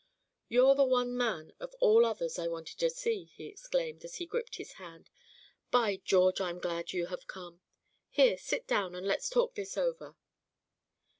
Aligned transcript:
"You're 0.49 0.73
the 0.73 0.83
one 0.83 1.15
man 1.15 1.53
of 1.59 1.75
all 1.79 2.07
others 2.07 2.39
I 2.39 2.47
wanted 2.47 2.79
to 2.79 2.89
see," 2.89 3.25
he 3.35 3.45
exclaimed 3.45 4.03
as 4.03 4.15
he 4.15 4.25
gripped 4.25 4.55
his 4.55 4.71
hand. 4.81 5.11
"By 5.69 5.97
George! 5.97 6.41
I'm 6.41 6.57
glad 6.57 6.91
you 6.91 7.05
have 7.05 7.27
come. 7.27 7.61
Here, 8.09 8.35
sit 8.39 8.65
down 8.65 8.95
and 8.95 9.05
let's 9.05 9.29
talk 9.29 9.53
this 9.53 9.77
over." 9.77 10.15